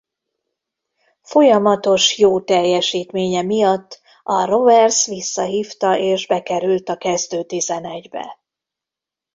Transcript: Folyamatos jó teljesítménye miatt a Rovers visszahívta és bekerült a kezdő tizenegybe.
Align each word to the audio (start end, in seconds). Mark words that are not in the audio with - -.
Folyamatos 1.21 2.17
jó 2.17 2.41
teljesítménye 2.41 3.41
miatt 3.41 4.01
a 4.23 4.45
Rovers 4.45 5.05
visszahívta 5.05 5.97
és 5.97 6.27
bekerült 6.27 6.89
a 6.89 6.97
kezdő 6.97 7.43
tizenegybe. 7.43 8.39